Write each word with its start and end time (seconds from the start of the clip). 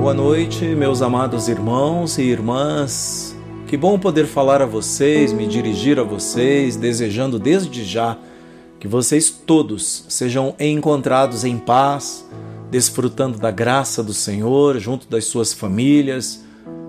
Boa 0.00 0.14
noite, 0.14 0.64
meus 0.64 1.02
amados 1.02 1.46
irmãos 1.46 2.16
e 2.16 2.22
irmãs. 2.22 3.36
Que 3.66 3.76
bom 3.76 3.98
poder 3.98 4.24
falar 4.24 4.62
a 4.62 4.66
vocês, 4.66 5.30
me 5.30 5.46
dirigir 5.46 5.98
a 5.98 6.02
vocês, 6.02 6.74
desejando 6.74 7.38
desde 7.38 7.84
já 7.84 8.16
que 8.80 8.88
vocês 8.88 9.28
todos 9.28 10.06
sejam 10.08 10.54
encontrados 10.58 11.44
em 11.44 11.58
paz, 11.58 12.26
desfrutando 12.70 13.36
da 13.36 13.50
graça 13.50 14.02
do 14.02 14.14
Senhor 14.14 14.78
junto 14.78 15.06
das 15.06 15.26
suas 15.26 15.52
famílias. 15.52 16.42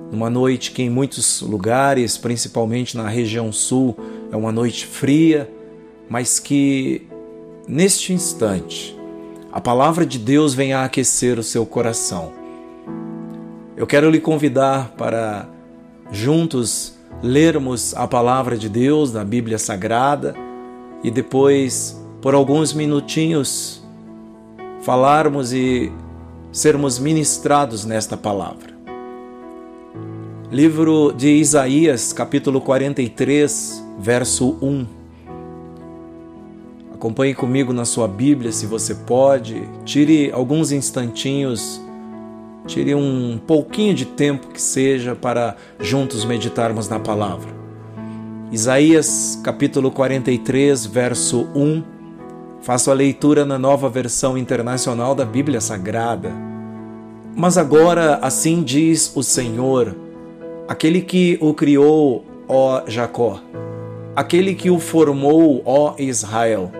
Numa 0.09 0.29
noite 0.29 0.71
que 0.71 0.81
em 0.81 0.89
muitos 0.89 1.41
lugares, 1.41 2.17
principalmente 2.17 2.95
na 2.95 3.09
região 3.09 3.51
sul, 3.51 3.93
é 4.31 4.37
uma 4.37 4.53
noite 4.53 4.85
fria, 4.85 5.51
mas 6.09 6.39
que 6.39 7.05
neste 7.67 8.13
instante 8.13 8.97
a 9.51 9.59
palavra 9.59 10.05
de 10.05 10.17
Deus 10.17 10.53
venha 10.53 10.85
aquecer 10.85 11.37
o 11.37 11.43
seu 11.43 11.65
coração. 11.65 12.39
Eu 13.81 13.87
quero 13.87 14.11
lhe 14.11 14.19
convidar 14.19 14.93
para 14.95 15.49
juntos 16.11 16.93
lermos 17.23 17.95
a 17.95 18.07
palavra 18.07 18.55
de 18.55 18.69
Deus 18.69 19.11
na 19.11 19.25
Bíblia 19.25 19.57
Sagrada 19.57 20.35
e 21.03 21.09
depois, 21.09 21.99
por 22.21 22.35
alguns 22.35 22.73
minutinhos, 22.73 23.83
falarmos 24.83 25.51
e 25.51 25.91
sermos 26.51 26.99
ministrados 26.99 27.83
nesta 27.83 28.15
palavra. 28.15 28.69
Livro 30.51 31.11
de 31.11 31.29
Isaías, 31.29 32.13
capítulo 32.13 32.61
43, 32.61 33.83
verso 33.97 34.59
1. 34.61 34.85
Acompanhe 36.93 37.33
comigo 37.33 37.73
na 37.73 37.85
sua 37.85 38.07
Bíblia, 38.07 38.51
se 38.51 38.67
você 38.67 38.93
pode. 38.93 39.67
Tire 39.85 40.31
alguns 40.31 40.71
instantinhos, 40.71 41.81
tire 42.67 42.93
um 42.95 43.39
pouquinho 43.45 43.93
de 43.93 44.05
tempo 44.05 44.47
que 44.47 44.61
seja 44.61 45.15
para 45.15 45.55
juntos 45.79 46.25
meditarmos 46.25 46.87
na 46.87 46.99
palavra. 46.99 47.49
Isaías, 48.51 49.39
capítulo 49.43 49.91
43, 49.91 50.85
verso 50.85 51.47
1. 51.55 51.83
Faço 52.61 52.91
a 52.91 52.93
leitura 52.93 53.45
na 53.45 53.57
nova 53.57 53.89
versão 53.89 54.37
internacional 54.37 55.15
da 55.15 55.25
Bíblia 55.25 55.61
Sagrada. 55.61 56.31
Mas 57.35 57.57
agora, 57.57 58.19
assim 58.21 58.61
diz 58.61 59.11
o 59.15 59.23
Senhor, 59.23 59.95
aquele 60.67 61.01
que 61.01 61.37
o 61.41 61.53
criou, 61.53 62.25
ó 62.47 62.83
Jacó, 62.87 63.39
aquele 64.15 64.53
que 64.53 64.69
o 64.69 64.79
formou, 64.79 65.61
ó 65.65 65.95
Israel 65.97 66.71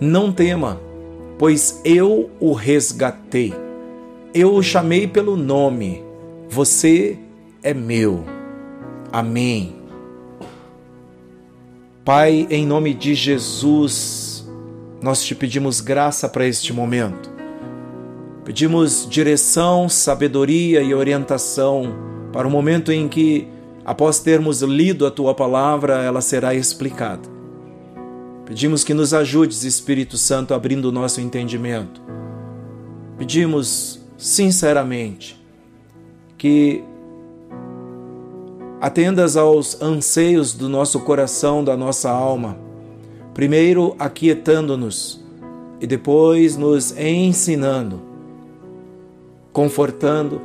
não 0.00 0.30
tema, 0.30 0.78
pois 1.38 1.80
eu 1.84 2.28
o 2.38 2.52
resgatei. 2.52 3.65
Eu 4.38 4.54
o 4.54 4.62
chamei 4.62 5.08
pelo 5.08 5.34
nome. 5.34 6.04
Você 6.50 7.18
é 7.62 7.72
meu. 7.72 8.22
Amém. 9.10 9.76
Pai, 12.04 12.46
em 12.50 12.66
nome 12.66 12.92
de 12.92 13.14
Jesus, 13.14 14.46
nós 15.00 15.24
te 15.24 15.34
pedimos 15.34 15.80
graça 15.80 16.28
para 16.28 16.46
este 16.46 16.70
momento. 16.70 17.30
Pedimos 18.44 19.08
direção, 19.08 19.88
sabedoria 19.88 20.82
e 20.82 20.92
orientação 20.92 21.96
para 22.30 22.46
o 22.46 22.50
momento 22.50 22.92
em 22.92 23.08
que, 23.08 23.48
após 23.86 24.18
termos 24.18 24.60
lido 24.60 25.06
a 25.06 25.10
tua 25.10 25.34
palavra, 25.34 26.02
ela 26.02 26.20
será 26.20 26.54
explicada. 26.54 27.26
Pedimos 28.44 28.84
que 28.84 28.92
nos 28.92 29.14
ajudes, 29.14 29.64
Espírito 29.64 30.18
Santo, 30.18 30.52
abrindo 30.52 30.90
o 30.90 30.92
nosso 30.92 31.22
entendimento. 31.22 32.02
Pedimos 33.16 34.04
sinceramente 34.16 35.40
que 36.38 36.82
atendas 38.80 39.36
aos 39.36 39.80
anseios 39.80 40.52
do 40.52 40.68
nosso 40.68 41.00
coração, 41.00 41.64
da 41.64 41.76
nossa 41.76 42.10
alma, 42.10 42.56
primeiro 43.34 43.96
aquietando-nos 43.98 45.24
e 45.80 45.86
depois 45.86 46.56
nos 46.56 46.96
ensinando, 46.96 48.00
confortando, 49.52 50.40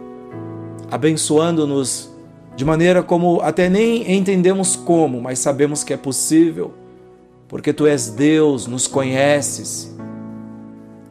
abençoando-nos 0.90 2.10
de 2.56 2.66
maneira 2.66 3.02
como 3.02 3.42
até 3.42 3.70
nem 3.70 4.12
entendemos 4.12 4.76
como, 4.76 5.22
mas 5.22 5.40
sabemos 5.40 5.84
que 5.84 5.94
é 5.94 5.98
possível 5.98 6.74
porque 7.48 7.74
tu 7.74 7.86
és 7.86 8.10
Deus, 8.10 8.66
nos 8.66 8.88
conheces, 8.88 9.94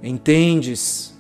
entendes 0.03 1.15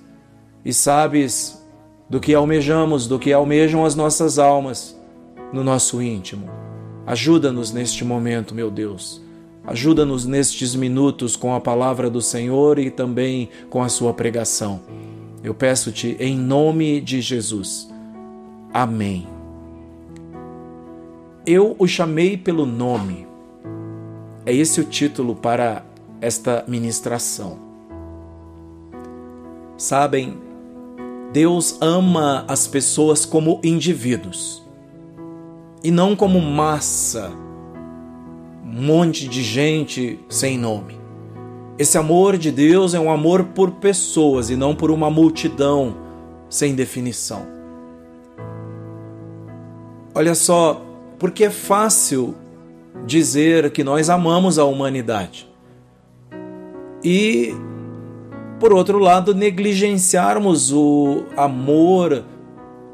e 0.64 0.72
sabes 0.72 1.64
do 2.08 2.20
que 2.20 2.34
almejamos, 2.34 3.06
do 3.06 3.18
que 3.18 3.32
almejam 3.32 3.84
as 3.84 3.94
nossas 3.94 4.38
almas 4.38 4.98
no 5.52 5.62
nosso 5.62 6.02
íntimo. 6.02 6.48
Ajuda-nos 7.06 7.72
neste 7.72 8.04
momento, 8.04 8.54
meu 8.54 8.70
Deus. 8.70 9.22
Ajuda-nos 9.66 10.26
nestes 10.26 10.74
minutos 10.74 11.36
com 11.36 11.54
a 11.54 11.60
palavra 11.60 12.10
do 12.10 12.20
Senhor 12.20 12.78
e 12.78 12.90
também 12.90 13.48
com 13.68 13.82
a 13.82 13.88
sua 13.88 14.12
pregação. 14.12 14.80
Eu 15.42 15.54
peço-te 15.54 16.16
em 16.18 16.36
nome 16.36 17.00
de 17.00 17.20
Jesus. 17.20 17.88
Amém. 18.72 19.26
Eu 21.46 21.74
o 21.78 21.86
chamei 21.86 22.36
pelo 22.36 22.66
nome 22.66 23.30
é 24.46 24.54
esse 24.54 24.80
o 24.80 24.84
título 24.84 25.36
para 25.36 25.84
esta 26.20 26.64
ministração. 26.66 27.58
Sabem, 29.76 30.36
Deus 31.32 31.76
ama 31.80 32.44
as 32.48 32.66
pessoas 32.66 33.24
como 33.24 33.60
indivíduos 33.62 34.62
e 35.82 35.90
não 35.90 36.14
como 36.14 36.40
massa, 36.40 37.30
um 38.64 38.82
monte 38.82 39.28
de 39.28 39.42
gente 39.42 40.18
sem 40.28 40.58
nome. 40.58 40.98
Esse 41.78 41.96
amor 41.96 42.36
de 42.36 42.50
Deus 42.50 42.92
é 42.92 43.00
um 43.00 43.10
amor 43.10 43.44
por 43.54 43.70
pessoas 43.72 44.50
e 44.50 44.56
não 44.56 44.74
por 44.74 44.90
uma 44.90 45.08
multidão 45.08 45.96
sem 46.48 46.74
definição. 46.74 47.46
Olha 50.14 50.34
só, 50.34 50.84
porque 51.18 51.44
é 51.44 51.50
fácil 51.50 52.34
dizer 53.06 53.70
que 53.70 53.82
nós 53.82 54.10
amamos 54.10 54.58
a 54.58 54.64
humanidade. 54.64 55.48
E, 57.02 57.54
por 58.60 58.74
outro 58.74 58.98
lado, 58.98 59.34
negligenciarmos 59.34 60.70
o 60.70 61.22
amor 61.34 62.22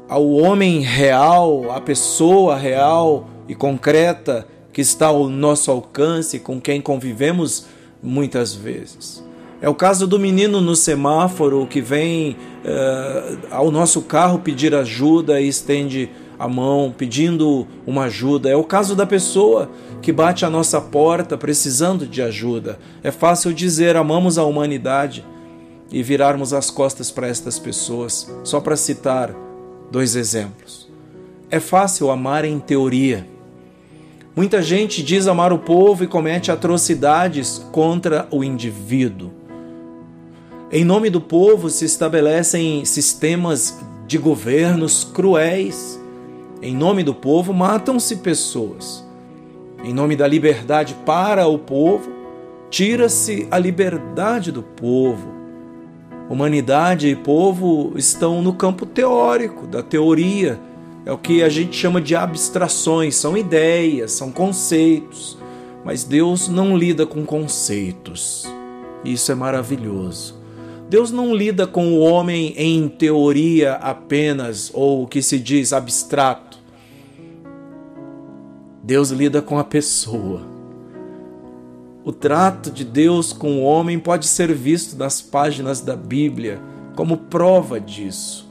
ao 0.07 0.31
homem 0.31 0.79
real, 0.79 1.69
à 1.69 1.81
pessoa 1.81 2.55
real 2.55 3.27
e 3.49 3.53
concreta 3.53 4.47
que 4.71 4.79
está 4.79 5.07
ao 5.07 5.27
nosso 5.27 5.69
alcance, 5.69 6.39
com 6.39 6.61
quem 6.61 6.79
convivemos 6.79 7.65
muitas 8.01 8.55
vezes. 8.55 9.21
É 9.61 9.67
o 9.67 9.75
caso 9.75 10.07
do 10.07 10.17
menino 10.17 10.61
no 10.61 10.73
semáforo 10.73 11.67
que 11.67 11.81
vem 11.81 12.37
uh, 12.63 13.37
ao 13.51 13.69
nosso 13.69 14.01
carro 14.03 14.39
pedir 14.39 14.73
ajuda 14.73 15.41
e 15.41 15.49
estende 15.49 16.09
a 16.39 16.47
mão 16.47 16.93
pedindo 16.95 17.67
uma 17.85 18.03
ajuda. 18.03 18.49
É 18.49 18.55
o 18.55 18.63
caso 18.63 18.95
da 18.95 19.05
pessoa 19.05 19.69
que 20.01 20.13
bate 20.13 20.45
à 20.45 20.49
nossa 20.49 20.79
porta 20.79 21.37
precisando 21.37 22.07
de 22.07 22.21
ajuda. 22.21 22.79
É 23.03 23.11
fácil 23.11 23.53
dizer 23.53 23.97
amamos 23.97 24.37
a 24.37 24.45
humanidade 24.45 25.25
e 25.91 26.03
virarmos 26.03 26.53
as 26.53 26.69
costas 26.69 27.11
para 27.11 27.27
estas 27.27 27.57
pessoas, 27.57 28.29
só 28.43 28.59
para 28.59 28.75
citar 28.75 29.33
dois 29.91 30.15
exemplos. 30.15 30.87
É 31.49 31.59
fácil 31.59 32.11
amar 32.11 32.43
em 32.43 32.59
teoria. 32.59 33.27
Muita 34.35 34.61
gente 34.61 35.01
diz 35.01 35.27
amar 35.27 35.51
o 35.51 35.59
povo 35.59 36.03
e 36.03 36.07
comete 36.07 36.51
atrocidades 36.51 37.65
contra 37.71 38.27
o 38.29 38.43
indivíduo. 38.43 39.31
Em 40.71 40.83
nome 40.83 41.09
do 41.09 41.21
povo 41.21 41.69
se 41.69 41.85
estabelecem 41.85 42.83
sistemas 42.83 43.79
de 44.05 44.17
governos 44.17 45.05
cruéis. 45.05 45.99
Em 46.61 46.75
nome 46.75 47.03
do 47.03 47.13
povo 47.13 47.53
matam-se 47.53 48.17
pessoas. 48.17 49.03
Em 49.83 49.93
nome 49.93 50.15
da 50.15 50.27
liberdade 50.27 50.95
para 51.05 51.47
o 51.47 51.57
povo, 51.57 52.11
tira-se 52.69 53.47
a 53.49 53.57
liberdade 53.57 54.51
do 54.51 54.61
povo. 54.61 55.37
Humanidade 56.29 57.07
e 57.07 57.15
povo 57.15 57.93
estão 57.95 58.41
no 58.41 58.53
campo 58.53 58.85
teórico, 58.85 59.65
da 59.65 59.81
teoria. 59.81 60.59
É 61.05 61.11
o 61.11 61.17
que 61.17 61.41
a 61.41 61.47
gente 61.47 61.75
chama 61.75 62.01
de 62.01 62.15
abstrações, 62.15 63.15
são 63.15 63.37
ideias, 63.37 64.11
são 64.11 64.29
conceitos. 64.29 65.37
Mas 65.85 66.03
Deus 66.03 66.49
não 66.49 66.77
lida 66.77 67.05
com 67.05 67.25
conceitos. 67.25 68.45
Isso 69.05 69.31
é 69.31 69.35
maravilhoso. 69.35 70.35
Deus 70.89 71.11
não 71.11 71.33
lida 71.33 71.65
com 71.65 71.93
o 71.93 71.99
homem 71.99 72.53
em 72.57 72.89
teoria 72.89 73.73
apenas, 73.73 74.69
ou 74.73 75.03
o 75.03 75.07
que 75.07 75.21
se 75.21 75.39
diz 75.39 75.71
abstrato. 75.71 76.57
Deus 78.83 79.11
lida 79.11 79.41
com 79.41 79.57
a 79.59 79.63
pessoa. 79.63 80.56
O 82.07 82.13
trato 82.13 82.71
de 82.71 82.85
Deus 82.85 83.33
com 83.33 83.57
o 83.57 83.63
homem 83.63 83.99
pode 83.99 84.27
ser 84.27 84.53
visto 84.53 84.95
nas 84.95 85.21
páginas 85.21 85.81
da 85.81 85.93
Bíblia 85.93 86.57
como 86.95 87.17
prova 87.17 87.81
disso. 87.81 88.49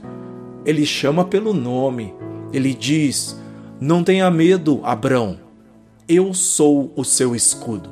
ele 0.67 0.85
chama 0.85 1.25
pelo 1.25 1.55
nome. 1.55 2.13
Ele 2.53 2.75
diz: 2.75 3.41
Não 3.81 4.05
tenha 4.05 4.31
medo, 4.31 4.83
Abrão, 4.85 5.39
eu 6.07 6.35
sou 6.35 6.93
o 6.95 7.03
seu 7.03 7.35
escudo. 7.35 7.89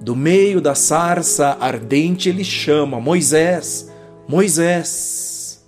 Do 0.00 0.16
meio 0.16 0.60
da 0.60 0.74
sarça 0.74 1.56
ardente, 1.60 2.28
ele 2.28 2.42
chama: 2.42 3.00
Moisés, 3.00 3.88
Moisés. 4.26 5.64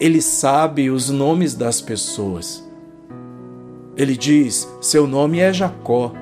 Ele 0.00 0.20
sabe 0.20 0.90
os 0.90 1.10
nomes 1.10 1.54
das 1.54 1.80
pessoas. 1.80 2.68
Ele 3.96 4.16
diz: 4.16 4.68
Seu 4.80 5.06
nome 5.06 5.38
é 5.38 5.52
Jacó, 5.52 6.12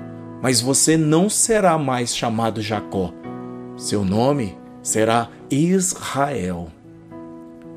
mas 0.44 0.60
você 0.60 0.98
não 0.98 1.30
será 1.30 1.78
mais 1.78 2.14
chamado 2.14 2.60
Jacó. 2.60 3.14
Seu 3.78 4.04
nome 4.04 4.54
será 4.82 5.30
Israel. 5.50 6.68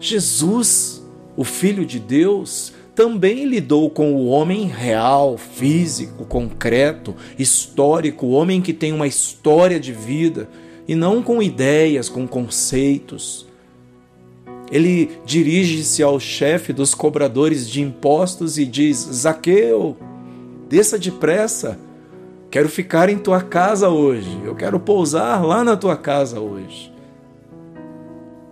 Jesus, 0.01 1.01
o 1.37 1.45
Filho 1.45 1.85
de 1.85 1.97
Deus, 1.97 2.73
também 2.93 3.45
lidou 3.45 3.89
com 3.89 4.13
o 4.13 4.27
homem 4.27 4.65
real, 4.65 5.37
físico, 5.37 6.25
concreto, 6.25 7.15
histórico, 7.39 8.25
o 8.25 8.31
homem 8.31 8.61
que 8.61 8.73
tem 8.73 8.91
uma 8.91 9.07
história 9.07 9.79
de 9.79 9.93
vida, 9.93 10.49
e 10.85 10.93
não 10.93 11.23
com 11.23 11.41
ideias, 11.41 12.09
com 12.09 12.27
conceitos. 12.27 13.47
Ele 14.69 15.11
dirige-se 15.25 16.03
ao 16.03 16.19
chefe 16.19 16.73
dos 16.73 16.93
cobradores 16.93 17.69
de 17.69 17.81
impostos 17.81 18.57
e 18.57 18.65
diz: 18.65 18.97
Zaqueu, 18.97 19.95
desça 20.67 20.99
depressa, 20.99 21.79
quero 22.49 22.69
ficar 22.69 23.09
em 23.09 23.17
tua 23.17 23.41
casa 23.41 23.89
hoje, 23.89 24.41
eu 24.43 24.55
quero 24.55 24.79
pousar 24.79 25.45
lá 25.45 25.63
na 25.63 25.75
tua 25.75 25.95
casa 25.97 26.39
hoje. 26.39 26.93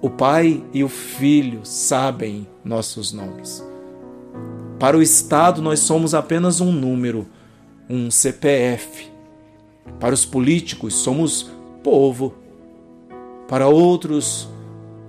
O 0.01 0.09
Pai 0.09 0.63
e 0.73 0.83
o 0.83 0.89
Filho 0.89 1.61
sabem 1.63 2.47
nossos 2.63 3.11
nomes. 3.11 3.65
Para 4.79 4.97
o 4.97 5.01
Estado, 5.01 5.61
nós 5.61 5.79
somos 5.79 6.13
apenas 6.13 6.61
um 6.61 6.71
número, 6.71 7.25
um 7.89 8.11
CPF. 8.11 9.09
Para 9.99 10.13
os 10.13 10.25
políticos, 10.25 10.93
somos 10.95 11.49
povo. 11.81 12.35
Para 13.47 13.67
outros, 13.67 14.49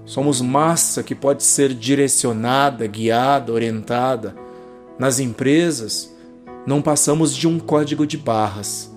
somos 0.05 0.41
massa 0.41 1.03
que 1.03 1.15
pode 1.15 1.43
ser 1.43 1.75
direcionada, 1.75 2.87
guiada, 2.87 3.53
orientada. 3.53 4.37
Nas 4.99 5.19
empresas, 5.19 6.16
não 6.67 6.83
passamos 6.83 7.35
de 7.35 7.47
um 7.47 7.59
código 7.59 8.07
de 8.07 8.17
barras. 8.17 8.93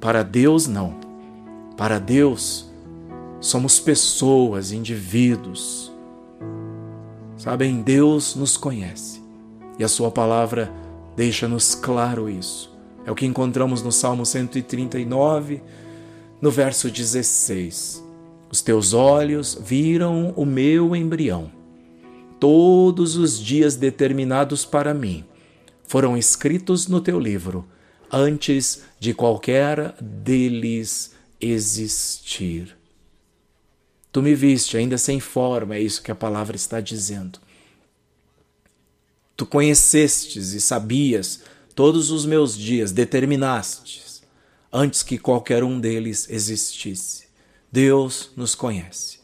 Para 0.00 0.22
Deus, 0.22 0.66
não. 0.66 0.94
Para 1.76 1.98
Deus, 1.98 2.68
Somos 3.40 3.78
pessoas, 3.78 4.72
indivíduos. 4.72 5.92
Sabem, 7.36 7.80
Deus 7.82 8.34
nos 8.34 8.56
conhece 8.56 9.22
e 9.78 9.84
a 9.84 9.88
Sua 9.88 10.10
palavra 10.10 10.72
deixa-nos 11.14 11.74
claro 11.74 12.28
isso. 12.28 12.76
É 13.06 13.12
o 13.12 13.14
que 13.14 13.24
encontramos 13.24 13.80
no 13.80 13.92
Salmo 13.92 14.26
139, 14.26 15.62
no 16.42 16.50
verso 16.50 16.90
16. 16.90 18.04
Os 18.50 18.60
teus 18.60 18.92
olhos 18.92 19.56
viram 19.60 20.32
o 20.34 20.44
meu 20.44 20.96
embrião. 20.96 21.48
Todos 22.40 23.16
os 23.16 23.38
dias 23.38 23.76
determinados 23.76 24.64
para 24.64 24.92
mim 24.92 25.24
foram 25.88 26.18
escritos 26.18 26.86
no 26.86 27.00
teu 27.00 27.18
livro, 27.18 27.66
antes 28.12 28.82
de 29.00 29.14
qualquer 29.14 29.94
deles 30.00 31.14
existir. 31.40 32.76
Tu 34.12 34.22
me 34.22 34.34
viste 34.34 34.76
ainda 34.76 34.98
sem 34.98 35.18
forma, 35.18 35.76
é 35.76 35.80
isso 35.80 36.02
que 36.02 36.10
a 36.10 36.14
palavra 36.14 36.56
está 36.56 36.78
dizendo. 36.78 37.40
Tu 39.34 39.46
conhecestes 39.46 40.52
e 40.52 40.60
sabias 40.60 41.40
todos 41.74 42.10
os 42.10 42.26
meus 42.26 42.56
dias, 42.56 42.92
determinastes, 42.92 44.22
antes 44.70 45.02
que 45.02 45.16
qualquer 45.16 45.64
um 45.64 45.80
deles 45.80 46.28
existisse. 46.28 47.28
Deus 47.72 48.30
nos 48.36 48.54
conhece. 48.54 49.20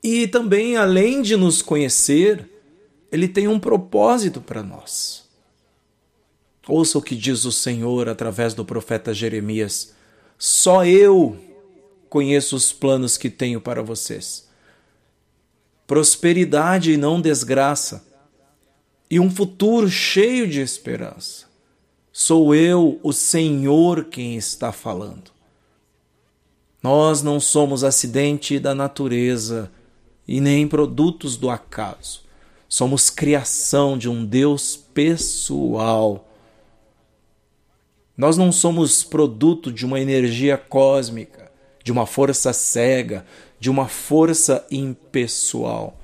E 0.00 0.28
também, 0.28 0.76
além 0.76 1.22
de 1.22 1.36
nos 1.36 1.60
conhecer, 1.60 2.51
Ele 3.12 3.28
tem 3.28 3.46
um 3.46 3.60
propósito 3.60 4.40
para 4.40 4.62
nós. 4.62 5.28
Ouça 6.66 6.96
o 6.96 7.02
que 7.02 7.14
diz 7.14 7.44
o 7.44 7.52
Senhor 7.52 8.08
através 8.08 8.54
do 8.54 8.64
profeta 8.64 9.12
Jeremias: 9.12 9.94
Só 10.38 10.86
eu 10.86 11.38
conheço 12.08 12.56
os 12.56 12.72
planos 12.72 13.18
que 13.18 13.28
tenho 13.28 13.60
para 13.60 13.82
vocês. 13.82 14.48
Prosperidade 15.86 16.92
e 16.92 16.96
não 16.96 17.20
desgraça, 17.20 18.02
e 19.10 19.20
um 19.20 19.30
futuro 19.30 19.90
cheio 19.90 20.48
de 20.48 20.60
esperança. 20.60 21.46
Sou 22.10 22.54
eu, 22.54 22.98
o 23.02 23.12
Senhor, 23.12 24.04
quem 24.04 24.36
está 24.36 24.72
falando. 24.72 25.30
Nós 26.82 27.22
não 27.22 27.38
somos 27.38 27.84
acidente 27.84 28.58
da 28.58 28.74
natureza 28.74 29.70
e 30.26 30.40
nem 30.40 30.66
produtos 30.66 31.36
do 31.36 31.50
acaso. 31.50 32.22
Somos 32.72 33.10
criação 33.10 33.98
de 33.98 34.08
um 34.08 34.24
Deus 34.24 34.76
pessoal. 34.76 36.26
Nós 38.16 38.38
não 38.38 38.50
somos 38.50 39.04
produto 39.04 39.70
de 39.70 39.84
uma 39.84 40.00
energia 40.00 40.56
cósmica 40.56 41.42
de 41.84 41.90
uma 41.90 42.06
força 42.06 42.52
cega, 42.52 43.24
de 43.58 43.70
uma 43.70 43.88
força 43.88 44.64
impessoal. 44.70 45.98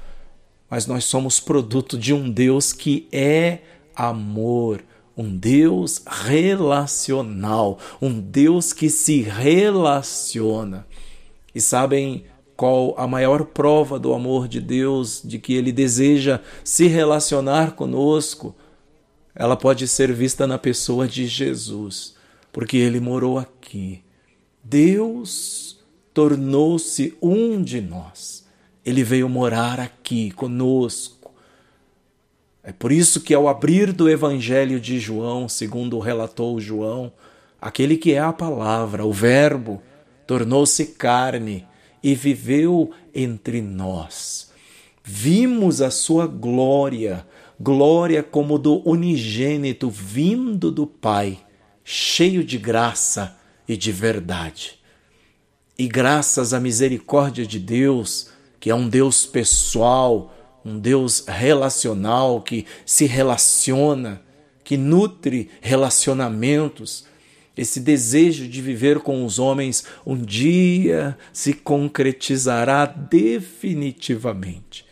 Mas 0.68 0.86
nós 0.86 1.04
somos 1.04 1.40
produto 1.40 1.96
de 1.96 2.12
um 2.12 2.30
Deus 2.30 2.72
que 2.72 3.08
é 3.12 3.58
amor, 3.94 4.82
um 5.16 5.34
Deus 5.36 6.02
relacional, 6.06 7.78
um 8.00 8.20
Deus 8.20 8.72
que 8.72 8.90
se 8.90 9.22
relaciona. 9.22 10.86
E 11.54 11.60
sabem 11.60 12.24
qual 12.58 12.93
a 12.99 13.06
maior 13.06 13.44
prova 13.44 14.00
do 14.00 14.12
amor 14.12 14.49
de 14.49 14.60
Deus, 14.60 15.22
de 15.25 15.38
que 15.38 15.55
ele 15.55 15.70
deseja 15.70 16.40
se 16.64 16.88
relacionar 16.88 17.76
conosco? 17.76 18.52
Ela 19.32 19.56
pode 19.56 19.87
ser 19.87 20.12
vista 20.12 20.44
na 20.44 20.58
pessoa 20.58 21.06
de 21.06 21.28
Jesus, 21.28 22.16
porque 22.52 22.76
ele 22.76 22.99
morou 22.99 23.38
aqui. 23.38 24.02
Deus 24.64 25.78
tornou-se 26.12 27.16
um 27.23 27.62
de 27.62 27.80
nós. 27.80 28.44
Ele 28.85 29.04
veio 29.04 29.28
morar 29.28 29.78
aqui 29.78 30.32
conosco. 30.32 31.32
É 32.64 32.73
por 32.73 32.90
isso 32.90 33.21
que, 33.21 33.32
ao 33.32 33.47
abrir 33.47 33.92
do 33.92 34.11
Evangelho 34.11 34.80
de 34.80 34.99
João, 34.99 35.49
segundo 35.49 36.00
relatou 36.00 36.59
João, 36.59 37.12
aquele 37.61 37.97
que 37.97 38.14
é 38.14 38.18
a 38.18 38.32
palavra, 38.32 39.06
o 39.06 39.12
Verbo, 39.12 39.80
tornou-se 40.26 40.85
carne 40.87 41.64
e 42.02 42.14
viveu 42.14 42.90
entre 43.14 43.61
nós. 43.61 44.50
Vimos 45.02 45.81
a 45.81 45.90
sua 45.90 46.26
glória, 46.26 47.26
glória 47.59 48.23
como 48.23 48.59
do 48.59 48.87
unigênito 48.88 49.88
vindo 49.88 50.71
do 50.71 50.87
Pai, 50.87 51.38
cheio 51.83 52.45
de 52.45 52.59
graça 52.59 53.37
e 53.67 53.76
de 53.76 53.90
verdade. 53.90 54.78
E 55.78 55.87
graças 55.87 56.52
à 56.52 56.61
misericórdia 56.61 57.47
de 57.47 57.59
Deus, 57.59 58.31
que 58.61 58.69
é 58.69 58.75
um 58.75 58.88
Deus 58.88 59.25
pessoal, 59.25 60.35
um 60.64 60.78
Deus 60.78 61.25
relacional, 61.26 62.43
que 62.43 62.67
se 62.85 63.07
relaciona, 63.07 64.21
que 64.64 64.76
nutre 64.76 65.49
relacionamentos, 65.61 67.07
esse 67.58 67.80
desejo 67.80 68.48
de 68.48 68.62
viver 68.62 69.00
com 69.00 69.24
os 69.24 69.38
homens 69.38 69.84
um 70.06 70.16
dia 70.16 71.18
se 71.32 71.52
concretizará 71.52 72.86
definitivamente. 72.86 74.88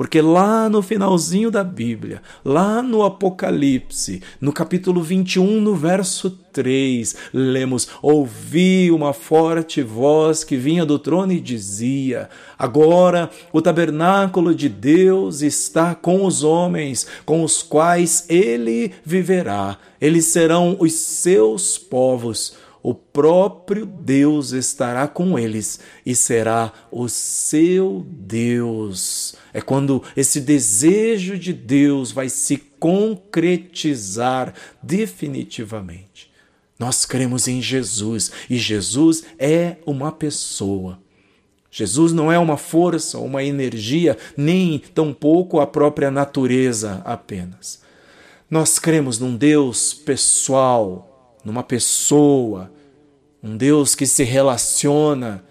Porque 0.00 0.22
lá 0.22 0.66
no 0.70 0.80
finalzinho 0.80 1.50
da 1.50 1.62
Bíblia, 1.62 2.22
lá 2.42 2.82
no 2.82 3.02
Apocalipse, 3.02 4.22
no 4.40 4.50
capítulo 4.50 5.02
21, 5.02 5.60
no 5.60 5.74
verso 5.74 6.30
3, 6.30 7.14
lemos: 7.34 7.86
Ouvi 8.00 8.90
uma 8.90 9.12
forte 9.12 9.82
voz 9.82 10.42
que 10.42 10.56
vinha 10.56 10.86
do 10.86 10.98
trono 10.98 11.34
e 11.34 11.38
dizia: 11.38 12.30
Agora 12.58 13.28
o 13.52 13.60
tabernáculo 13.60 14.54
de 14.54 14.70
Deus 14.70 15.42
está 15.42 15.94
com 15.94 16.24
os 16.24 16.42
homens, 16.42 17.06
com 17.26 17.44
os 17.44 17.62
quais 17.62 18.24
ele 18.26 18.92
viverá. 19.04 19.76
Eles 20.00 20.24
serão 20.24 20.78
os 20.80 20.94
seus 20.94 21.76
povos 21.76 22.54
o 22.82 22.94
próprio 22.94 23.84
Deus 23.84 24.52
estará 24.52 25.06
com 25.06 25.38
eles 25.38 25.80
e 26.04 26.14
será 26.14 26.72
o 26.90 27.08
seu 27.08 28.06
Deus. 28.08 29.34
É 29.52 29.60
quando 29.60 30.02
esse 30.16 30.40
desejo 30.40 31.38
de 31.38 31.52
Deus 31.52 32.10
vai 32.10 32.28
se 32.28 32.56
concretizar 32.56 34.54
definitivamente. 34.82 36.30
Nós 36.78 37.04
cremos 37.04 37.46
em 37.46 37.60
Jesus 37.60 38.32
e 38.48 38.56
Jesus 38.56 39.24
é 39.38 39.76
uma 39.84 40.10
pessoa. 40.10 40.98
Jesus 41.70 42.12
não 42.12 42.32
é 42.32 42.38
uma 42.38 42.56
força, 42.56 43.18
uma 43.18 43.44
energia, 43.44 44.16
nem 44.36 44.78
tampouco 44.78 45.60
a 45.60 45.66
própria 45.66 46.10
natureza 46.10 47.02
apenas. 47.04 47.82
Nós 48.50 48.78
cremos 48.78 49.18
num 49.18 49.36
Deus 49.36 49.94
pessoal, 49.94 51.09
numa 51.44 51.62
pessoa, 51.62 52.70
um 53.42 53.56
Deus 53.56 53.94
que 53.94 54.06
se 54.06 54.24
relaciona, 54.24 55.44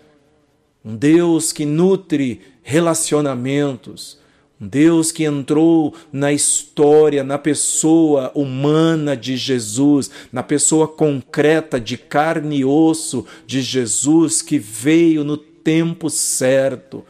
um 0.83 0.95
Deus 0.95 1.51
que 1.51 1.65
nutre 1.65 2.41
relacionamentos, 2.61 4.19
um 4.61 4.67
Deus 4.67 5.11
que 5.11 5.23
entrou 5.23 5.93
na 6.11 6.31
história, 6.31 7.23
na 7.23 7.37
pessoa 7.37 8.31
humana 8.35 9.15
de 9.15 9.37
Jesus, 9.37 10.11
na 10.31 10.43
pessoa 10.43 10.87
concreta 10.87 11.79
de 11.79 11.97
carne 11.97 12.59
e 12.59 12.65
osso 12.65 13.25
de 13.47 13.61
Jesus, 13.61 14.41
que 14.41 14.59
veio 14.59 15.23
no 15.23 15.37
tempo 15.37 16.09
certo. 16.09 17.03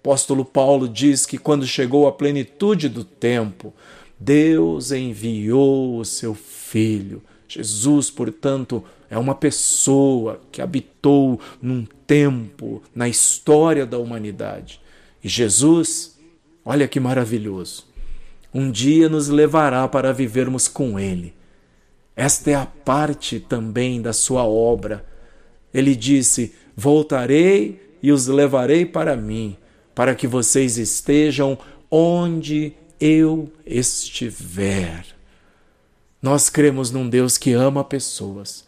Apóstolo 0.00 0.44
Paulo 0.44 0.88
diz 0.88 1.26
que 1.26 1.38
quando 1.38 1.66
chegou 1.66 2.06
a 2.06 2.12
plenitude 2.12 2.88
do 2.88 3.04
tempo, 3.04 3.74
Deus 4.18 4.92
enviou 4.92 5.98
o 5.98 6.04
seu 6.04 6.34
Filho. 6.34 7.22
Jesus, 7.54 8.10
portanto, 8.10 8.84
é 9.08 9.18
uma 9.18 9.34
pessoa 9.34 10.40
que 10.52 10.62
habitou 10.62 11.40
num 11.60 11.86
tempo 12.06 12.82
na 12.94 13.08
história 13.08 13.84
da 13.84 13.98
humanidade. 13.98 14.80
E 15.22 15.28
Jesus 15.28 16.20
Olha 16.64 16.86
que 16.86 17.00
maravilhoso. 17.00 17.86
Um 18.52 18.70
dia 18.70 19.08
nos 19.08 19.28
levará 19.28 19.86
para 19.88 20.12
vivermos 20.12 20.68
com 20.68 20.98
Ele. 20.98 21.34
Esta 22.14 22.50
é 22.50 22.54
a 22.54 22.66
parte 22.66 23.40
também 23.40 24.02
da 24.02 24.12
sua 24.12 24.44
obra. 24.44 25.04
Ele 25.72 25.94
disse: 25.94 26.54
Voltarei 26.76 27.96
e 28.02 28.12
os 28.12 28.26
levarei 28.26 28.84
para 28.84 29.16
mim, 29.16 29.56
para 29.94 30.14
que 30.14 30.26
vocês 30.26 30.76
estejam 30.76 31.58
onde 31.90 32.72
eu 33.00 33.50
estiver. 33.64 35.06
Nós 36.22 36.50
cremos 36.50 36.90
num 36.90 37.08
Deus 37.08 37.38
que 37.38 37.52
ama 37.52 37.82
pessoas. 37.82 38.64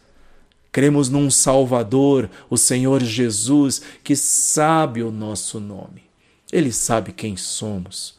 Cremos 0.71 1.07
num 1.07 1.29
Salvador, 1.29 2.29
o 2.49 2.57
Senhor 2.57 3.03
Jesus, 3.03 3.81
que 4.03 4.15
sabe 4.15 5.03
o 5.03 5.11
nosso 5.11 5.59
nome. 5.59 6.03
Ele 6.51 6.71
sabe 6.71 7.11
quem 7.11 7.37
somos. 7.37 8.15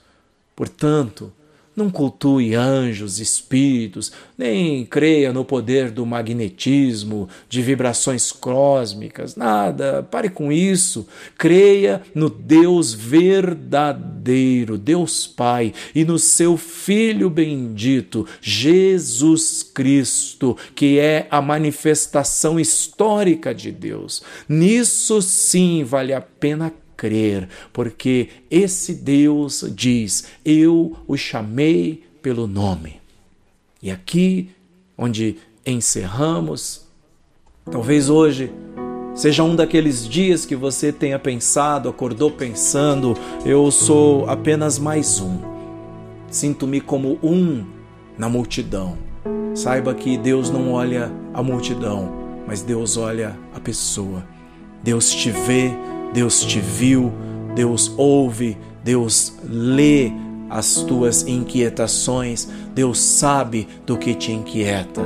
Portanto, 0.54 1.32
não 1.76 1.90
cultue 1.90 2.54
anjos, 2.54 3.18
espíritos, 3.18 4.12
nem 4.38 4.84
creia 4.84 5.32
no 5.32 5.44
poder 5.44 5.90
do 5.90 6.06
magnetismo, 6.06 7.28
de 7.48 7.62
vibrações 7.62 8.30
cósmicas, 8.30 9.36
nada. 9.36 10.02
Pare 10.02 10.28
com 10.28 10.52
isso. 10.52 11.06
Creia 11.36 12.02
no 12.14 12.30
Deus 12.30 12.92
verdadeiro, 12.92 14.78
Deus 14.78 15.26
Pai, 15.26 15.72
e 15.94 16.04
no 16.04 16.18
seu 16.18 16.56
Filho 16.56 17.28
bendito, 17.28 18.26
Jesus 18.40 19.62
Cristo, 19.62 20.56
que 20.74 20.98
é 20.98 21.26
a 21.30 21.40
manifestação 21.42 22.58
histórica 22.60 23.54
de 23.54 23.72
Deus. 23.72 24.22
Nisso 24.48 25.20
sim 25.20 25.82
vale 25.84 26.12
a 26.12 26.20
pena 26.20 26.72
crer, 27.04 27.50
porque 27.70 28.28
esse 28.50 28.94
Deus 28.94 29.62
diz: 29.74 30.24
Eu 30.42 30.96
o 31.06 31.18
chamei 31.18 32.02
pelo 32.22 32.46
nome. 32.46 32.96
E 33.82 33.90
aqui, 33.90 34.48
onde 34.96 35.36
encerramos, 35.66 36.86
talvez 37.70 38.08
hoje 38.08 38.50
seja 39.14 39.44
um 39.44 39.54
daqueles 39.54 40.08
dias 40.08 40.46
que 40.46 40.56
você 40.56 40.90
tenha 40.90 41.18
pensado, 41.18 41.90
acordou 41.90 42.30
pensando: 42.30 43.14
Eu 43.44 43.70
sou 43.70 44.26
apenas 44.26 44.78
mais 44.78 45.20
um. 45.20 45.38
Sinto-me 46.30 46.80
como 46.80 47.18
um 47.22 47.66
na 48.16 48.30
multidão. 48.30 48.96
Saiba 49.54 49.94
que 49.94 50.16
Deus 50.16 50.48
não 50.48 50.72
olha 50.72 51.12
a 51.34 51.42
multidão, 51.42 52.10
mas 52.46 52.62
Deus 52.62 52.96
olha 52.96 53.38
a 53.54 53.60
pessoa. 53.60 54.26
Deus 54.82 55.10
te 55.10 55.30
vê 55.30 55.70
Deus 56.14 56.44
te 56.44 56.60
viu, 56.60 57.12
Deus 57.56 57.92
ouve, 57.96 58.56
Deus 58.84 59.34
lê 59.42 60.12
as 60.48 60.76
tuas 60.76 61.26
inquietações, 61.26 62.48
Deus 62.72 63.00
sabe 63.00 63.66
do 63.84 63.98
que 63.98 64.14
te 64.14 64.30
inquieta. 64.30 65.02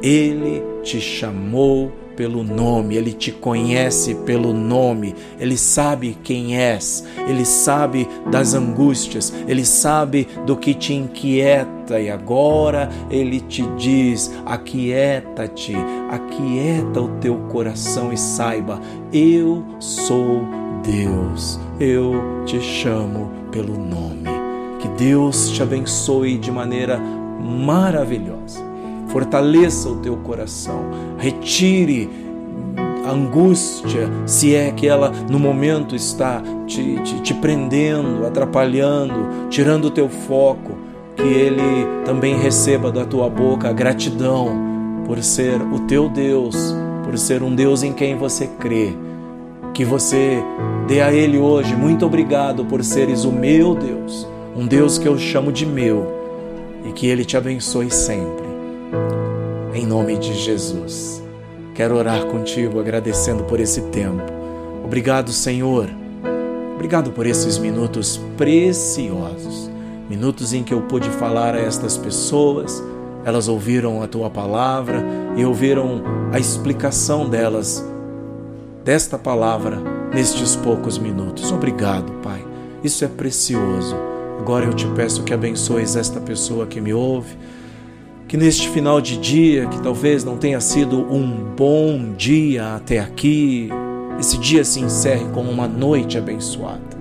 Ele 0.00 0.62
te 0.84 1.00
chamou 1.00 1.90
pelo 2.16 2.42
nome, 2.42 2.96
ele 2.96 3.12
te 3.12 3.30
conhece 3.30 4.14
pelo 4.14 4.52
nome, 4.52 5.14
ele 5.38 5.56
sabe 5.56 6.16
quem 6.22 6.56
és, 6.56 7.04
ele 7.28 7.44
sabe 7.44 8.08
das 8.30 8.54
angústias, 8.54 9.32
ele 9.46 9.64
sabe 9.64 10.26
do 10.46 10.56
que 10.56 10.74
te 10.74 10.94
inquieta 10.94 12.00
e 12.00 12.10
agora 12.10 12.88
ele 13.10 13.40
te 13.40 13.62
diz: 13.76 14.32
aquieta-te, 14.46 15.74
aquieta 16.10 17.00
o 17.00 17.08
teu 17.20 17.36
coração 17.50 18.12
e 18.12 18.16
saiba, 18.16 18.80
eu 19.12 19.64
sou 19.78 20.42
Deus, 20.82 21.58
eu 21.80 22.14
te 22.44 22.60
chamo 22.60 23.30
pelo 23.50 23.78
nome. 23.78 24.24
Que 24.80 24.88
Deus 24.88 25.50
te 25.50 25.62
abençoe 25.62 26.36
de 26.36 26.50
maneira 26.50 26.98
maravilhosa 26.98 28.73
fortaleça 29.14 29.88
o 29.88 29.94
teu 29.94 30.16
coração, 30.16 30.90
retire 31.16 32.10
a 33.06 33.12
angústia, 33.12 34.10
se 34.26 34.56
é 34.56 34.72
que 34.72 34.88
ela 34.88 35.12
no 35.30 35.38
momento 35.38 35.94
está 35.94 36.42
te, 36.66 36.96
te, 37.04 37.20
te 37.20 37.34
prendendo, 37.34 38.26
atrapalhando, 38.26 39.48
tirando 39.48 39.84
o 39.84 39.90
teu 39.90 40.08
foco, 40.08 40.72
que 41.14 41.22
Ele 41.22 41.86
também 42.04 42.36
receba 42.36 42.90
da 42.90 43.04
tua 43.04 43.30
boca 43.30 43.68
a 43.68 43.72
gratidão 43.72 44.48
por 45.06 45.22
ser 45.22 45.62
o 45.62 45.78
teu 45.86 46.08
Deus, 46.08 46.74
por 47.04 47.16
ser 47.16 47.40
um 47.40 47.54
Deus 47.54 47.84
em 47.84 47.92
quem 47.92 48.16
você 48.16 48.48
crê. 48.58 48.94
Que 49.72 49.84
você 49.84 50.42
dê 50.88 51.00
a 51.00 51.12
Ele 51.12 51.38
hoje 51.38 51.76
muito 51.76 52.04
obrigado 52.04 52.64
por 52.64 52.82
seres 52.82 53.24
o 53.24 53.30
meu 53.30 53.76
Deus, 53.76 54.26
um 54.56 54.66
Deus 54.66 54.98
que 54.98 55.06
eu 55.06 55.16
chamo 55.16 55.52
de 55.52 55.64
meu, 55.64 56.04
e 56.84 56.90
que 56.90 57.06
Ele 57.06 57.24
te 57.24 57.36
abençoe 57.36 57.92
sempre 57.92 58.43
em 59.74 59.86
nome 59.86 60.16
de 60.16 60.34
Jesus. 60.34 61.22
Quero 61.74 61.96
orar 61.96 62.24
contigo 62.26 62.78
agradecendo 62.78 63.44
por 63.44 63.58
esse 63.58 63.80
tempo. 63.90 64.22
Obrigado, 64.84 65.32
Senhor. 65.32 65.88
Obrigado 66.74 67.10
por 67.10 67.26
esses 67.26 67.58
minutos 67.58 68.20
preciosos. 68.36 69.70
Minutos 70.08 70.52
em 70.52 70.62
que 70.62 70.72
eu 70.72 70.82
pude 70.82 71.08
falar 71.10 71.54
a 71.54 71.60
estas 71.60 71.96
pessoas, 71.96 72.82
elas 73.24 73.48
ouviram 73.48 74.02
a 74.02 74.06
tua 74.06 74.30
palavra 74.30 75.02
e 75.36 75.44
ouviram 75.44 76.02
a 76.32 76.38
explicação 76.38 77.28
delas 77.28 77.84
desta 78.84 79.18
palavra 79.18 79.78
nestes 80.12 80.54
poucos 80.54 80.98
minutos. 80.98 81.50
Obrigado, 81.50 82.12
Pai. 82.22 82.44
Isso 82.84 83.04
é 83.04 83.08
precioso. 83.08 83.96
Agora 84.38 84.66
eu 84.66 84.74
te 84.74 84.86
peço 84.88 85.24
que 85.24 85.32
abençoes 85.32 85.96
esta 85.96 86.20
pessoa 86.20 86.66
que 86.66 86.80
me 86.80 86.92
ouve 86.92 87.36
que 88.26 88.36
neste 88.36 88.68
final 88.68 89.00
de 89.00 89.16
dia, 89.18 89.66
que 89.66 89.80
talvez 89.82 90.24
não 90.24 90.36
tenha 90.36 90.60
sido 90.60 90.98
um 91.12 91.54
bom 91.56 92.14
dia 92.16 92.74
até 92.74 92.98
aqui, 92.98 93.68
esse 94.18 94.38
dia 94.38 94.64
se 94.64 94.80
encerre 94.80 95.26
como 95.32 95.50
uma 95.50 95.68
noite 95.68 96.16
abençoada, 96.16 96.96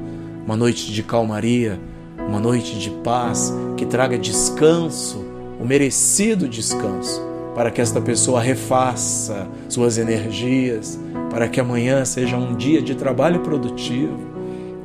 uma 0.45 0.55
noite 0.55 0.91
de 0.91 1.01
calmaria, 1.01 1.79
uma 2.27 2.39
noite 2.39 2.77
de 2.77 2.89
paz, 2.89 3.53
que 3.77 3.85
traga 3.85 4.17
descanso, 4.17 5.23
o 5.59 5.65
merecido 5.65 6.47
descanso, 6.47 7.21
para 7.55 7.71
que 7.71 7.79
esta 7.79 8.01
pessoa 8.01 8.41
refaça 8.41 9.47
suas 9.69 9.97
energias, 9.97 10.99
para 11.29 11.47
que 11.47 11.59
amanhã 11.59 12.03
seja 12.03 12.35
um 12.35 12.55
dia 12.55 12.81
de 12.81 12.95
trabalho 12.95 13.39
produtivo, 13.39 14.19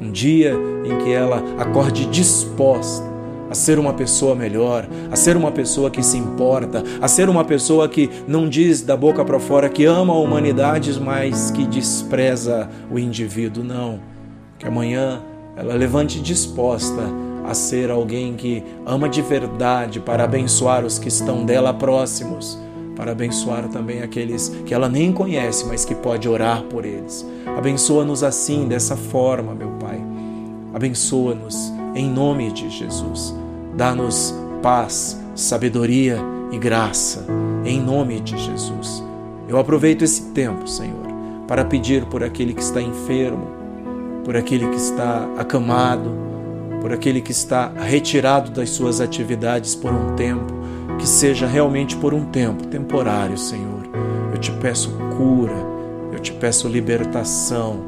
um 0.00 0.11
dia 0.11 0.54
em 0.85 1.04
que 1.04 1.11
ela 1.11 1.42
acorde 1.59 2.07
disposta 2.07 3.18
a 3.50 3.55
ser 3.55 3.78
uma 3.78 3.93
pessoa 3.93 4.35
melhor, 4.35 4.87
a 5.11 5.17
ser 5.17 5.37
uma 5.37 5.50
pessoa 5.50 5.90
que 5.90 6.02
se 6.02 6.17
importa, 6.19 6.83
a 7.00 7.09
ser 7.09 7.28
uma 7.28 7.45
pessoa 7.45 7.88
que 7.88 8.11
não 8.26 8.49
diz 8.49 8.83
da 8.83 8.97
boca 8.97 9.25
para 9.25 9.38
fora 9.38 9.69
que 9.69 9.85
ama 9.85 10.12
a 10.12 10.19
humanidade, 10.19 10.99
mas 11.00 11.50
que 11.50 11.64
despreza 11.64 12.69
o 12.90 12.99
indivíduo. 12.99 13.64
Não. 13.64 14.00
Que 14.59 14.67
amanhã 14.67 15.23
ela 15.57 15.75
levante 15.75 16.21
disposta 16.21 17.02
a 17.45 17.55
ser 17.55 17.90
alguém 17.90 18.35
que 18.35 18.62
ama 18.85 19.09
de 19.09 19.23
verdade 19.23 20.00
para 20.00 20.25
abençoar 20.25 20.85
os 20.85 20.99
que 20.99 21.09
estão 21.09 21.47
dela 21.47 21.73
próximos, 21.73 22.59
para 22.95 23.12
abençoar 23.12 23.69
também 23.69 24.02
aqueles 24.02 24.49
que 24.67 24.75
ela 24.75 24.88
nem 24.88 25.12
conhece, 25.12 25.64
mas 25.67 25.85
que 25.85 25.95
pode 25.95 26.28
orar 26.28 26.62
por 26.64 26.85
eles. 26.85 27.26
Abençoa-nos 27.57 28.23
assim, 28.23 28.69
dessa 28.69 28.97
forma, 28.97 29.55
meu 29.55 29.71
Pai. 29.81 29.99
Abençoa-nos 30.75 31.77
em 31.99 32.09
nome 32.09 32.52
de 32.52 32.71
Jesus. 32.71 33.35
Dá-nos 33.75 34.33
paz, 34.62 35.21
sabedoria 35.35 36.19
e 36.52 36.57
graça, 36.57 37.26
em 37.64 37.81
nome 37.81 38.21
de 38.21 38.38
Jesus. 38.38 39.02
Eu 39.49 39.59
aproveito 39.59 40.02
esse 40.02 40.31
tempo, 40.31 40.69
Senhor, 40.69 41.09
para 41.49 41.64
pedir 41.64 42.05
por 42.05 42.23
aquele 42.23 42.55
que 42.55 42.62
está 42.62 42.81
enfermo, 42.81 43.49
por 44.25 44.37
aquele 44.37 44.69
que 44.69 44.76
está 44.76 45.28
acamado, 45.37 46.09
por 46.81 46.93
aquele 46.93 47.21
que 47.21 47.33
está 47.33 47.73
retirado 47.76 48.52
das 48.52 48.71
suas 48.71 49.00
atividades 49.00 49.75
por 49.75 49.93
um 49.93 50.14
tempo, 50.14 50.55
que 50.99 51.09
seja 51.09 51.49
realmente 51.49 51.97
por 51.97 52.14
um 52.14 52.26
tempo, 52.26 52.64
temporário, 52.69 53.37
Senhor. 53.37 53.88
Eu 54.33 54.38
te 54.38 54.52
peço 54.52 54.93
cura, 55.17 55.57
eu 56.12 56.21
te 56.21 56.33
peço 56.33 56.69
libertação, 56.69 57.88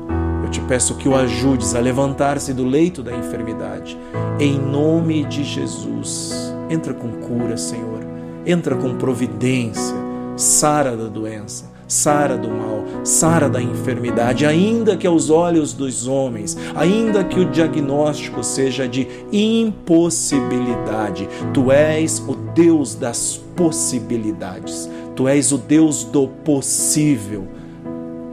eu 0.51 0.55
te 0.55 0.61
peço 0.63 0.97
que 0.97 1.09
o 1.09 1.15
ajudes 1.15 1.77
a 1.77 1.81
levantar-se 1.81 2.53
do 2.53 2.65
leito 2.65 3.05
da 3.05 3.17
enfermidade. 3.17 3.97
Em 4.41 4.59
nome 4.59 5.25
de 5.25 5.45
Jesus, 5.45 6.53
entra 6.69 6.93
com 6.93 7.09
cura, 7.21 7.57
Senhor. 7.57 8.01
Entra 8.45 8.75
com 8.75 8.97
providência, 8.97 9.95
sara 10.37 10.97
da 10.97 11.07
doença 11.07 11.71
sara 11.91 12.37
do 12.39 12.49
mal, 12.49 12.85
sara 13.03 13.49
da 13.49 13.61
enfermidade, 13.61 14.47
ainda 14.47 14.97
que 14.97 15.09
aos 15.09 15.29
olhos 15.29 15.73
dos 15.73 16.07
homens, 16.07 16.57
ainda 16.77 17.25
que 17.25 17.41
o 17.41 17.51
diagnóstico 17.51 18.45
seja 18.45 18.87
de 18.87 19.09
impossibilidade, 19.33 21.29
tu 21.53 21.73
és 21.73 22.21
o 22.29 22.37
Deus 22.55 22.95
das 22.95 23.41
possibilidades, 23.57 24.89
tu 25.17 25.27
és 25.27 25.51
o 25.51 25.59
Deus 25.59 26.05
do 26.05 26.29
possível. 26.29 27.49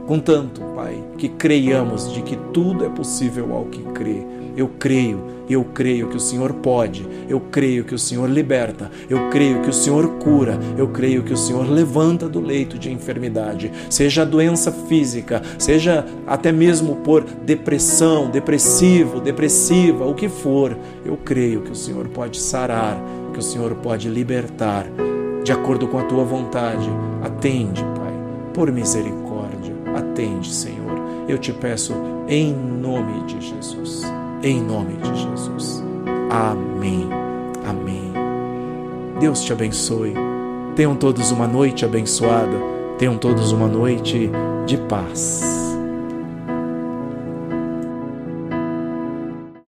Contanto, 0.08 0.60
Pai, 0.74 1.00
que 1.16 1.28
creiamos 1.28 2.12
de 2.12 2.22
que 2.22 2.34
tudo 2.52 2.84
é 2.84 2.88
possível 2.88 3.54
ao 3.54 3.66
que 3.66 3.82
crê. 3.92 4.26
Eu 4.56 4.68
creio 4.76 5.38
eu 5.48 5.64
creio 5.64 6.08
que 6.08 6.16
o 6.16 6.20
Senhor 6.20 6.52
pode, 6.54 7.08
eu 7.28 7.40
creio 7.40 7.84
que 7.84 7.94
o 7.94 7.98
Senhor 7.98 8.28
liberta, 8.28 8.90
eu 9.08 9.30
creio 9.30 9.62
que 9.62 9.70
o 9.70 9.72
Senhor 9.72 10.18
cura, 10.18 10.58
eu 10.76 10.88
creio 10.88 11.22
que 11.22 11.32
o 11.32 11.36
Senhor 11.36 11.68
levanta 11.68 12.28
do 12.28 12.38
leito 12.38 12.78
de 12.78 12.92
enfermidade, 12.92 13.72
seja 13.88 14.22
a 14.22 14.26
doença 14.26 14.70
física, 14.70 15.42
seja 15.58 16.04
até 16.26 16.52
mesmo 16.52 16.96
por 16.96 17.24
depressão, 17.24 18.30
depressivo, 18.30 19.20
depressiva, 19.20 20.04
o 20.04 20.14
que 20.14 20.28
for, 20.28 20.76
eu 21.04 21.16
creio 21.16 21.62
que 21.62 21.72
o 21.72 21.76
Senhor 21.76 22.06
pode 22.08 22.38
sarar, 22.38 23.00
que 23.32 23.38
o 23.38 23.42
Senhor 23.42 23.74
pode 23.76 24.08
libertar, 24.08 24.86
de 25.42 25.50
acordo 25.50 25.88
com 25.88 25.98
a 25.98 26.02
tua 26.02 26.24
vontade. 26.24 26.90
Atende, 27.22 27.82
Pai, 27.82 28.12
por 28.52 28.70
misericórdia, 28.70 29.27
atende, 29.98 30.52
Senhor. 30.52 30.98
Eu 31.28 31.38
te 31.38 31.52
peço 31.52 31.92
em 32.26 32.54
nome 32.54 33.24
de 33.26 33.40
Jesus 33.40 34.04
em 34.42 34.62
nome 34.62 34.94
de 34.96 35.14
Jesus. 35.14 35.82
Amém. 36.30 37.08
Amém. 37.66 38.12
Deus 39.18 39.42
te 39.42 39.52
abençoe. 39.52 40.14
Tenham 40.76 40.94
todos 40.94 41.30
uma 41.30 41.46
noite 41.46 41.84
abençoada. 41.84 42.56
Tenham 42.98 43.16
todos 43.16 43.52
uma 43.52 43.66
noite 43.66 44.30
de 44.66 44.76
paz. 44.76 45.67